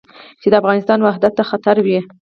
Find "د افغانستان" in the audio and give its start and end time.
0.49-0.99